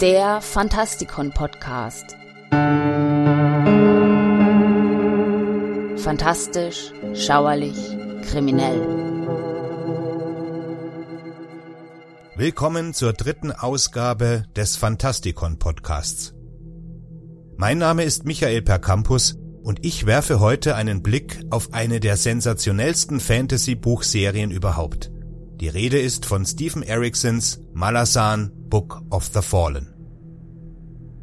[0.00, 2.16] Der Fantastikon Podcast.
[6.02, 7.76] Fantastisch, schauerlich,
[8.28, 8.80] kriminell.
[12.34, 16.34] Willkommen zur dritten Ausgabe des Fantastikon Podcasts.
[17.56, 23.20] Mein Name ist Michael Percampus und ich werfe heute einen Blick auf eine der sensationellsten
[23.20, 25.12] Fantasy-Buchserien überhaupt.
[25.60, 29.92] Die Rede ist von Stephen Ericksons Malazan Book of the Fallen.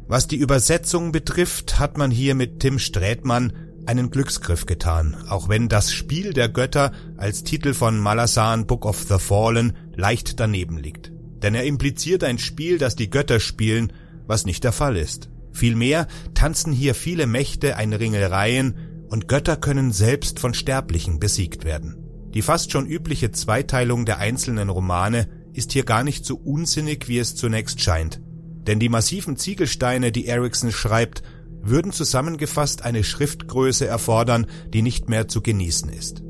[0.06, 3.52] Was die Übersetzung betrifft, hat man hier mit Tim Strätmann
[3.86, 9.06] einen Glücksgriff getan, auch wenn das Spiel der Götter als Titel von Malazan Book of
[9.08, 11.10] the Fallen leicht daneben liegt.
[11.42, 13.92] Denn er impliziert ein Spiel, das die Götter spielen,
[14.28, 15.30] was nicht der Fall ist.
[15.50, 22.07] Vielmehr tanzen hier viele Mächte ein Ringelreihen und Götter können selbst von Sterblichen besiegt werden.
[22.38, 27.18] Die fast schon übliche Zweiteilung der einzelnen Romane ist hier gar nicht so unsinnig, wie
[27.18, 28.20] es zunächst scheint.
[28.64, 31.24] Denn die massiven Ziegelsteine, die Erickson schreibt,
[31.62, 36.22] würden zusammengefasst eine Schriftgröße erfordern, die nicht mehr zu genießen ist.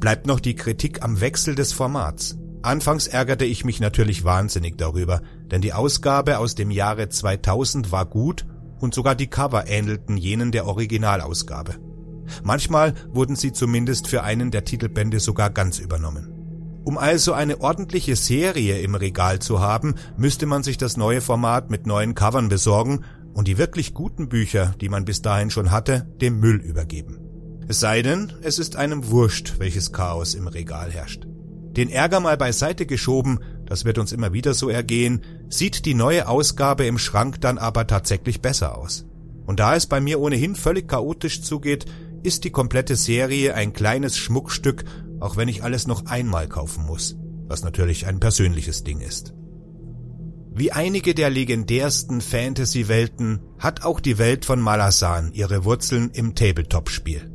[0.00, 2.36] Bleibt noch die Kritik am Wechsel des Formats.
[2.62, 8.06] Anfangs ärgerte ich mich natürlich wahnsinnig darüber, denn die Ausgabe aus dem Jahre 2000 war
[8.06, 8.46] gut
[8.80, 11.76] und sogar die Cover ähnelten jenen der Originalausgabe.
[12.42, 16.30] Manchmal wurden sie zumindest für einen der Titelbände sogar ganz übernommen.
[16.84, 21.70] Um also eine ordentliche Serie im Regal zu haben, müsste man sich das neue Format
[21.70, 26.06] mit neuen Covern besorgen und die wirklich guten Bücher, die man bis dahin schon hatte,
[26.20, 27.18] dem Müll übergeben.
[27.66, 31.26] Es sei denn, es ist einem wurscht, welches Chaos im Regal herrscht.
[31.76, 36.28] Den Ärger mal beiseite geschoben, das wird uns immer wieder so ergehen, sieht die neue
[36.28, 39.06] Ausgabe im Schrank dann aber tatsächlich besser aus.
[39.46, 41.86] Und da es bei mir ohnehin völlig chaotisch zugeht,
[42.24, 44.84] ist die komplette Serie ein kleines Schmuckstück,
[45.20, 47.16] auch wenn ich alles noch einmal kaufen muss,
[47.46, 49.34] was natürlich ein persönliches Ding ist.
[50.56, 57.30] Wie einige der legendärsten Fantasy-Welten hat auch die Welt von Malazan ihre Wurzeln im Tabletop-Spiel.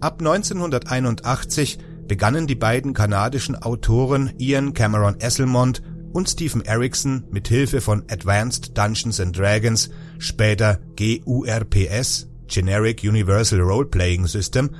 [0.00, 5.82] Ab 1981 begannen die beiden kanadischen Autoren Ian Cameron Esselmont
[6.12, 13.86] und Stephen Erickson mit Hilfe von Advanced Dungeons and Dragons, später GURPS, Generic Universal Role
[13.86, 14.70] Playing System,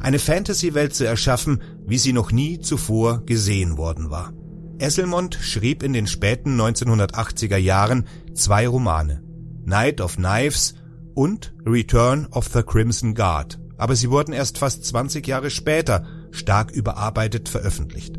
[0.00, 4.32] eine Fantasy-Welt zu erschaffen, wie sie noch nie zuvor gesehen worden war.
[4.78, 9.22] Esselmont schrieb in den späten 1980er Jahren zwei Romane,
[9.64, 10.74] Night of Knives
[11.14, 16.70] und Return of the Crimson Guard, aber sie wurden erst fast 20 Jahre später stark
[16.70, 18.18] überarbeitet veröffentlicht.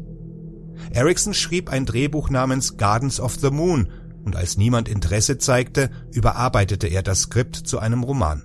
[0.92, 3.90] Erickson schrieb ein Drehbuch namens Gardens of the Moon
[4.24, 8.44] und als niemand Interesse zeigte, überarbeitete er das Skript zu einem Roman.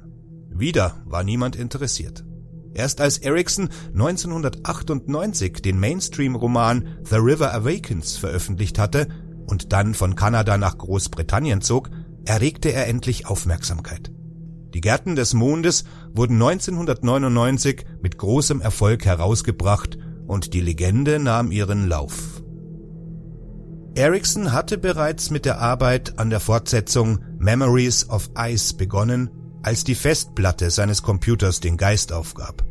[0.63, 2.25] Wieder war niemand interessiert.
[2.73, 9.09] Erst als Erickson 1998 den Mainstream-Roman The River Awakens veröffentlicht hatte
[9.49, 11.91] und dann von Kanada nach Großbritannien zog,
[12.27, 14.13] erregte er endlich Aufmerksamkeit.
[14.73, 15.83] Die Gärten des Mondes
[16.15, 22.41] wurden 1999 mit großem Erfolg herausgebracht und die Legende nahm ihren Lauf.
[23.97, 29.95] Ericsson hatte bereits mit der Arbeit an der Fortsetzung Memories of Ice begonnen, als die
[29.95, 32.65] Festplatte seines Computers den Geist aufgab.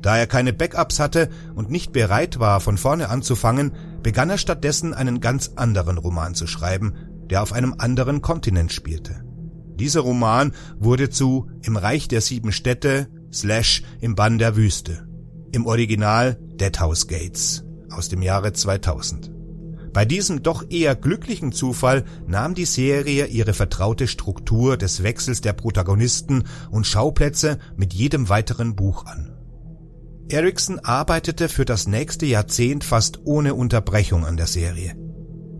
[0.00, 4.94] Da er keine Backups hatte und nicht bereit war, von vorne anzufangen, begann er stattdessen
[4.94, 6.94] einen ganz anderen Roman zu schreiben,
[7.28, 9.24] der auf einem anderen Kontinent spielte.
[9.74, 15.06] Dieser Roman wurde zu Im Reich der sieben Städte slash Im Bann der Wüste.
[15.52, 19.35] Im Original Deadhouse Gates aus dem Jahre 2000.
[19.96, 25.54] Bei diesem doch eher glücklichen Zufall nahm die Serie ihre vertraute Struktur des Wechsels der
[25.54, 29.32] Protagonisten und Schauplätze mit jedem weiteren Buch an.
[30.28, 34.94] Erickson arbeitete für das nächste Jahrzehnt fast ohne Unterbrechung an der Serie.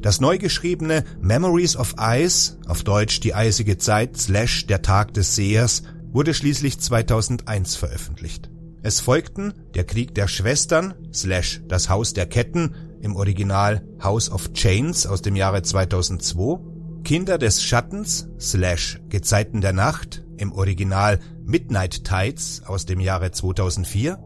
[0.02, 5.34] Das neu geschriebene Memories of Ice, auf Deutsch die eisige Zeit slash der Tag des
[5.34, 5.82] Sehers,
[6.12, 8.50] wurde schließlich 2001 veröffentlicht.
[8.82, 12.74] Es folgten Der Krieg der Schwestern slash Das Haus der Ketten,
[13.06, 16.58] im Original House of Chains aus dem Jahre 2002,
[17.04, 24.18] Kinder des Schattens slash Gezeiten der Nacht, im Original Midnight Tides aus dem Jahre 2004,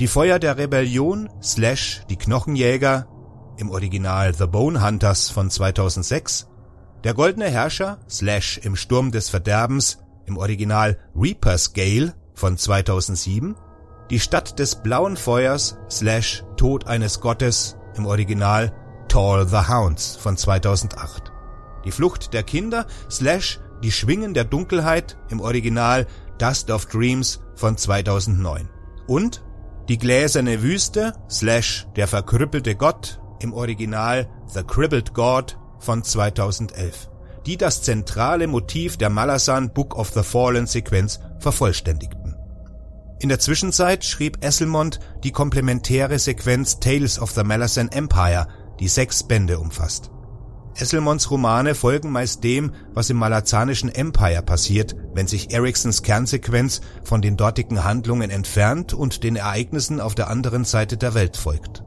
[0.00, 3.06] Die Feuer der Rebellion slash Die Knochenjäger
[3.56, 6.48] im Original The Bone Hunters von 2006,
[7.04, 13.54] Der Goldene Herrscher slash Im Sturm des Verderbens im Original Reaper's Gale von 2007,
[14.10, 18.72] Die Stadt des blauen Feuers slash Tod eines Gottes im Original
[19.08, 21.32] Tall the Hounds von 2008,
[21.84, 26.06] Die Flucht der Kinder slash Die Schwingen der Dunkelheit im Original
[26.38, 28.68] Dust of Dreams von 2009
[29.06, 29.44] und
[29.88, 37.10] Die gläserne Wüste slash Der verkrüppelte Gott im Original The Crippled God von 2011,
[37.46, 42.23] die das zentrale Motiv der Malazan Book of the Fallen Sequenz vervollständigten.
[43.20, 48.48] In der Zwischenzeit schrieb Esselmond die komplementäre Sequenz Tales of the Malazan Empire,
[48.80, 50.10] die sechs Bände umfasst.
[50.76, 57.22] Esselmonds Romane folgen meist dem, was im malazanischen Empire passiert, wenn sich Eriksons Kernsequenz von
[57.22, 61.84] den dortigen Handlungen entfernt und den Ereignissen auf der anderen Seite der Welt folgt.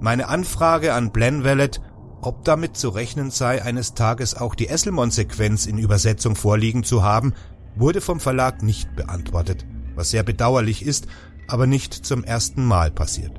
[0.00, 1.82] Meine Anfrage an Blenvalet,
[2.22, 7.34] ob damit zu rechnen sei, eines Tages auch die Esselmond-Sequenz in Übersetzung vorliegen zu haben,
[7.76, 11.06] wurde vom Verlag nicht beantwortet, was sehr bedauerlich ist,
[11.48, 13.32] aber nicht zum ersten Mal passiert.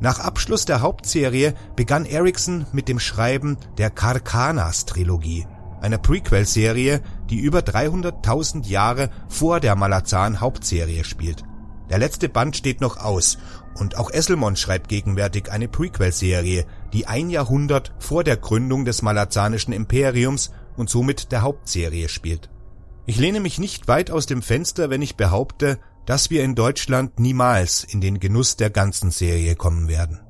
[0.00, 5.46] Nach Abschluss der Hauptserie begann Erickson mit dem Schreiben der Karkanas-Trilogie,
[5.80, 11.44] einer Prequel-Serie, die über 300.000 Jahre vor der Malazan-Hauptserie spielt.
[11.88, 13.38] Der letzte Band steht noch aus
[13.78, 19.72] und auch Esselmond schreibt gegenwärtig eine Prequel-Serie, die ein Jahrhundert vor der Gründung des malazanischen
[19.72, 22.50] Imperiums und somit der Hauptserie spielt.
[23.04, 27.18] Ich lehne mich nicht weit aus dem Fenster, wenn ich behaupte, dass wir in Deutschland
[27.18, 30.20] niemals in den Genuss der ganzen Serie kommen werden.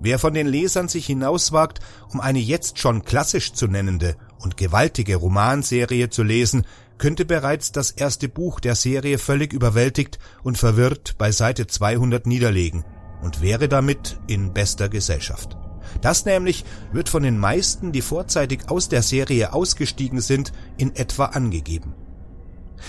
[0.00, 1.80] Wer von den Lesern sich hinauswagt,
[2.12, 6.66] um eine jetzt schon klassisch zu nennende und gewaltige Romanserie zu lesen,
[6.98, 12.84] könnte bereits das erste Buch der Serie völlig überwältigt und verwirrt bei Seite 200 niederlegen
[13.22, 15.56] und wäre damit in bester Gesellschaft.
[16.00, 21.26] Das nämlich wird von den meisten, die vorzeitig aus der Serie ausgestiegen sind, in etwa
[21.26, 21.94] angegeben.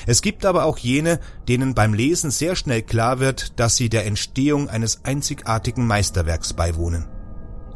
[0.06, 4.06] Es gibt aber auch jene, denen beim Lesen sehr schnell klar wird, dass sie der
[4.06, 7.07] Entstehung eines einzigartigen Meisterwerks beiwohnen.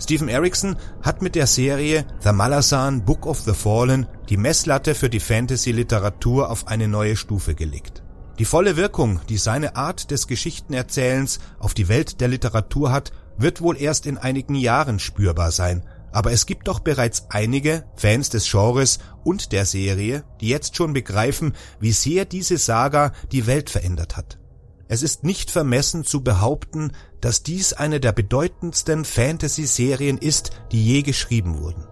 [0.02, 5.10] Stephen Erickson hat mit der Serie The Malazan Book of the Fallen die Messlatte für
[5.10, 8.02] die Fantasy-Literatur auf eine neue Stufe gelegt.
[8.40, 13.62] Die volle Wirkung, die seine Art des Geschichtenerzählens auf die Welt der Literatur hat, wird
[13.62, 18.50] wohl erst in einigen Jahren spürbar sein, aber es gibt doch bereits einige Fans des
[18.50, 24.18] Genres und der Serie, die jetzt schon begreifen, wie sehr diese Saga die Welt verändert
[24.18, 24.40] hat.
[24.88, 31.04] Es ist nicht vermessen zu behaupten, dass dies eine der bedeutendsten Fantasy-Serien ist, die je
[31.04, 31.88] geschrieben wurden.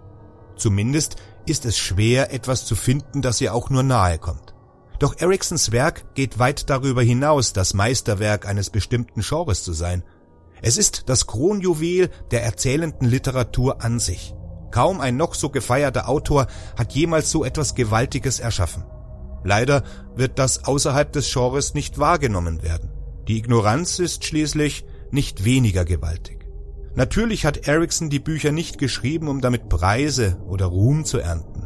[0.56, 4.56] Zumindest ist es schwer, etwas zu finden, das ihr auch nur nahe kommt.
[4.98, 10.04] Doch Ericksons Werk geht weit darüber hinaus, das Meisterwerk eines bestimmten Genres zu sein–
[10.62, 14.34] es ist das Kronjuwel der erzählenden Literatur an sich.
[14.72, 18.84] Kaum ein noch so gefeierter Autor hat jemals so etwas Gewaltiges erschaffen.
[19.44, 19.84] Leider
[20.16, 22.92] wird das außerhalb des Genres nicht wahrgenommen werden.
[23.28, 26.48] Die Ignoranz ist schließlich nicht weniger gewaltig.
[26.96, 31.57] Natürlich hat Erickson die Bücher nicht geschrieben, um damit Preise oder Ruhm zu ernten.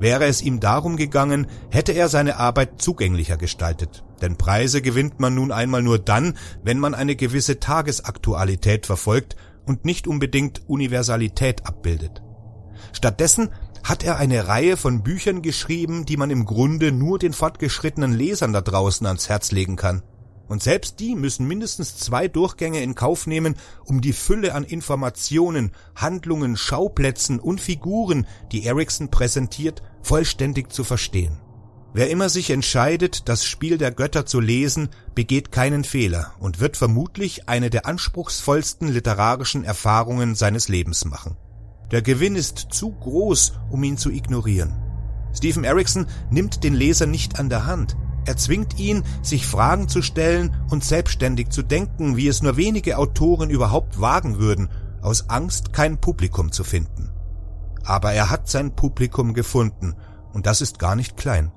[0.00, 4.04] Wäre es ihm darum gegangen, hätte er seine Arbeit zugänglicher gestaltet.
[4.22, 9.36] Denn Preise gewinnt man nun einmal nur dann, wenn man eine gewisse Tagesaktualität verfolgt
[9.66, 12.22] und nicht unbedingt Universalität abbildet.
[12.92, 13.50] Stattdessen
[13.84, 18.52] hat er eine Reihe von Büchern geschrieben, die man im Grunde nur den fortgeschrittenen Lesern
[18.52, 20.02] da draußen ans Herz legen kann.
[20.48, 25.72] Und selbst die müssen mindestens zwei Durchgänge in Kauf nehmen, um die Fülle an Informationen,
[25.94, 31.38] Handlungen, Schauplätzen und Figuren, die Erickson präsentiert, vollständig zu verstehen.
[31.94, 36.76] Wer immer sich entscheidet, das Spiel der Götter zu lesen, begeht keinen Fehler und wird
[36.76, 41.36] vermutlich eine der anspruchsvollsten literarischen Erfahrungen seines Lebens machen.
[41.90, 44.76] Der Gewinn ist zu groß, um ihn zu ignorieren.
[45.34, 47.96] Stephen Erickson nimmt den Leser nicht an der Hand,
[48.28, 52.98] er zwingt ihn, sich Fragen zu stellen und selbstständig zu denken, wie es nur wenige
[52.98, 54.68] Autoren überhaupt wagen würden,
[55.00, 57.10] aus Angst kein Publikum zu finden.
[57.84, 59.96] Aber er hat sein Publikum gefunden,
[60.34, 61.52] und das ist gar nicht klein.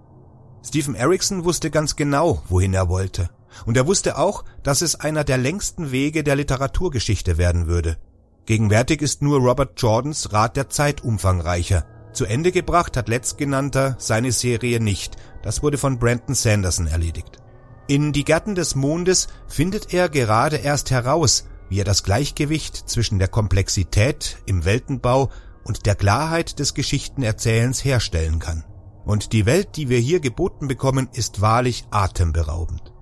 [0.65, 3.29] Stephen Erickson wusste ganz genau, wohin er wollte.
[3.65, 7.97] Und er wusste auch, dass es einer der längsten Wege der Literaturgeschichte werden würde.
[8.45, 11.85] Gegenwärtig ist nur Robert Jordans Rat der Zeit umfangreicher.
[12.13, 17.37] Zu Ende gebracht hat letztgenannter seine Serie nicht, das wurde von Brandon Sanderson erledigt.
[17.87, 23.17] In Die Gärten des Mondes findet er gerade erst heraus, wie er das Gleichgewicht zwischen
[23.17, 25.29] der Komplexität im Weltenbau
[25.63, 28.65] und der Klarheit des Geschichtenerzählens herstellen kann.
[29.05, 32.93] Und die Welt, die wir hier geboten bekommen, ist wahrlich atemberaubend.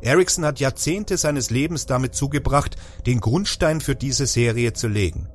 [0.00, 5.28] Erickson hat Jahrzehnte seines Lebens damit zugebracht, den Grundstein für diese Serie zu legen.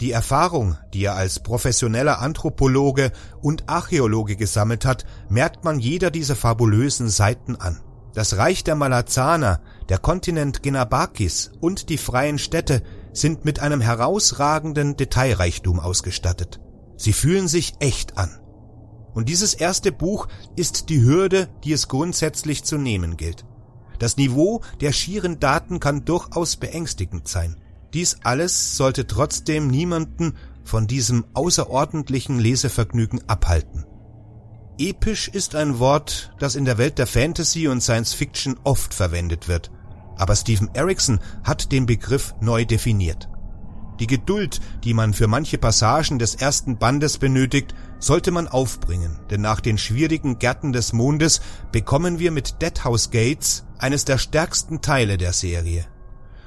[0.00, 6.36] Die Erfahrung, die er als professioneller Anthropologe und Archäologe gesammelt hat, merkt man jeder dieser
[6.36, 7.80] fabulösen Seiten an.
[8.12, 14.96] Das Reich der Malazaner, der Kontinent Genabakis und die freien Städte sind mit einem herausragenden
[14.96, 16.60] Detailreichtum ausgestattet.
[16.96, 18.38] Sie fühlen sich echt an.
[19.14, 23.46] Und dieses erste Buch ist die Hürde, die es grundsätzlich zu nehmen gilt.
[23.98, 27.56] Das Niveau der schieren Daten kann durchaus beängstigend sein.
[27.94, 33.86] Dies alles sollte trotzdem niemanden von diesem außerordentlichen Lesevergnügen abhalten.
[34.78, 39.48] Episch ist ein Wort, das in der Welt der Fantasy und Science Fiction oft verwendet
[39.48, 39.70] wird,
[40.16, 43.28] aber Stephen Erickson hat den Begriff neu definiert.
[44.00, 49.40] Die Geduld, die man für manche Passagen des ersten Bandes benötigt, sollte man aufbringen, denn
[49.40, 51.40] nach den schwierigen Gärten des Mondes
[51.72, 55.86] bekommen wir mit Deadhouse Gates eines der stärksten Teile der Serie.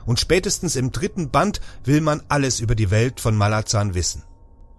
[0.05, 4.23] Und spätestens im dritten Band will man alles über die Welt von Malazan wissen.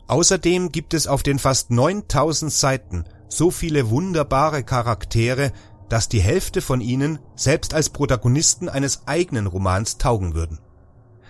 [0.07, 5.53] Außerdem gibt es auf den fast 9000 Seiten so viele wunderbare Charaktere,
[5.89, 10.59] dass die Hälfte von ihnen selbst als Protagonisten eines eigenen Romans taugen würden.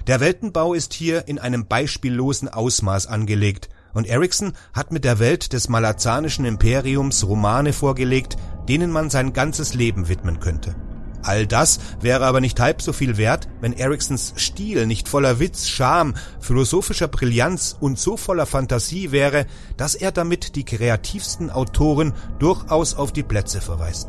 [0.06, 5.52] Der Weltenbau ist hier in einem beispiellosen Ausmaß angelegt, und Erickson hat mit der Welt
[5.52, 8.36] des malazanischen Imperiums Romane vorgelegt,
[8.68, 10.76] denen man sein ganzes Leben widmen könnte.
[11.22, 15.68] All das wäre aber nicht halb so viel wert, wenn Ericksons Stil nicht voller Witz,
[15.68, 19.46] Charme, philosophischer Brillanz und so voller Fantasie wäre,
[19.76, 24.08] dass er damit die kreativsten Autoren durchaus auf die Plätze verweist.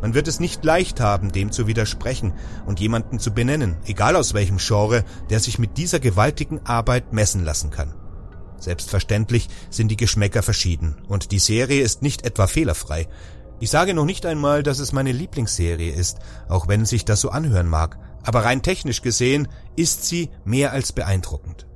[0.00, 2.32] Man wird es nicht leicht haben, dem zu widersprechen
[2.66, 7.44] und jemanden zu benennen, egal aus welchem Genre, der sich mit dieser gewaltigen Arbeit messen
[7.44, 7.94] lassen kann.
[8.60, 13.08] Selbstverständlich sind die Geschmäcker verschieden und die Serie ist nicht etwa fehlerfrei.
[13.60, 17.30] Ich sage noch nicht einmal, dass es meine Lieblingsserie ist, auch wenn sich das so
[17.30, 21.66] anhören mag, aber rein technisch gesehen ist sie mehr als beeindruckend.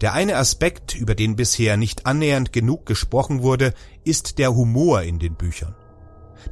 [0.00, 5.20] Der eine Aspekt, über den bisher nicht annähernd genug gesprochen wurde, ist der Humor in
[5.20, 5.76] den Büchern.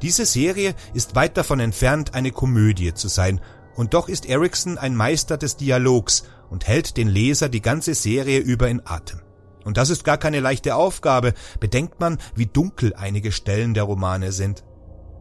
[0.01, 3.41] Diese Serie ist weit davon entfernt, eine Komödie zu sein,
[3.75, 8.39] und doch ist Erickson ein Meister des Dialogs und hält den Leser die ganze Serie
[8.39, 9.19] über in Atem.
[9.63, 14.31] Und das ist gar keine leichte Aufgabe, bedenkt man, wie dunkel einige Stellen der Romane
[14.31, 14.63] sind.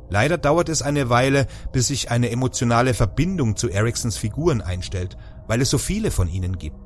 [0.09, 5.17] Leider dauert es eine Weile, bis sich eine emotionale Verbindung zu Ericksons Figuren einstellt,
[5.47, 6.77] weil es so viele von ihnen gibt.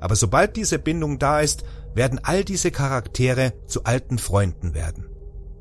[0.00, 5.06] Aber sobald diese Bindung da ist, werden all diese Charaktere zu alten Freunden werden.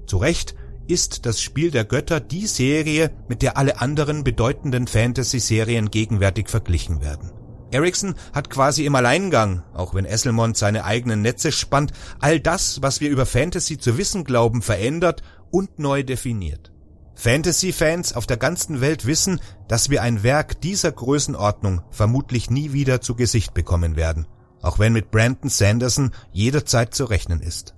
[0.08, 0.56] Zu Recht
[0.88, 7.02] ist das Spiel der Götter die Serie, mit der alle anderen bedeutenden Fantasy-Serien gegenwärtig verglichen
[7.02, 7.32] werden.
[7.74, 13.02] Ericsson hat quasi im Alleingang, auch wenn Esselmond seine eigenen Netze spannt, all das, was
[13.02, 16.72] wir über Fantasy zu wissen glauben, verändert und neu definiert.
[17.16, 23.02] Fantasy-Fans auf der ganzen Welt wissen, dass wir ein Werk dieser Größenordnung vermutlich nie wieder
[23.02, 24.28] zu Gesicht bekommen werden,
[24.62, 27.76] auch wenn mit Brandon Sanderson jederzeit zu rechnen ist.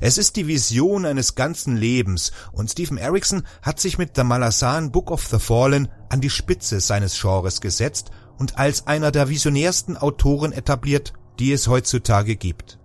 [0.00, 4.90] Es ist die Vision eines ganzen Lebens und Stephen Erickson hat sich mit The Malazan
[4.90, 9.96] Book of the Fallen an die Spitze seines Genres gesetzt und als einer der visionärsten
[9.96, 12.78] Autoren etabliert, die es heutzutage gibt.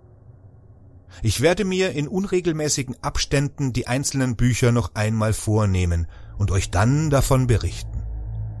[1.22, 6.06] Ich werde mir in unregelmäßigen Abständen die einzelnen Bücher noch einmal vornehmen
[6.38, 8.04] und euch dann davon berichten.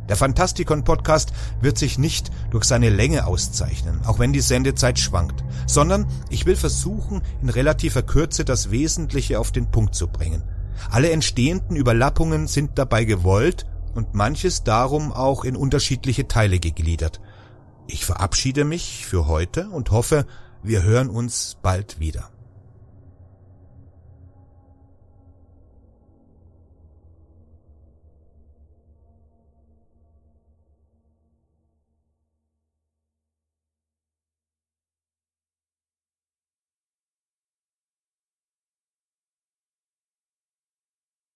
[0.08, 5.44] Der Fantastikon Podcast wird sich nicht durch seine Länge auszeichnen, auch wenn die Sendezeit schwankt,
[5.66, 10.42] sondern ich will versuchen, in relativer Kürze das Wesentliche auf den Punkt zu bringen.
[10.90, 13.66] Alle entstehenden Überlappungen sind dabei gewollt
[13.98, 17.20] und manches darum auch in unterschiedliche Teile gegliedert.
[17.88, 20.24] Ich verabschiede mich für heute und hoffe,
[20.62, 22.30] wir hören uns bald wieder.